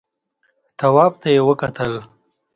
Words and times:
تواب 0.79 1.13
ته 1.21 1.27
يې 1.35 1.41
وکتل. 1.49 1.93